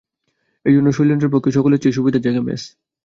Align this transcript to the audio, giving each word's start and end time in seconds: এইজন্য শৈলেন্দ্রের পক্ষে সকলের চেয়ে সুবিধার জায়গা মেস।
এইজন্য 0.65 0.87
শৈলেন্দ্রের 0.91 1.33
পক্ষে 1.33 1.51
সকলের 1.51 1.81
চেয়ে 1.81 1.97
সুবিধার 1.97 2.23
জায়গা 2.25 2.41
মেস। 2.41 2.63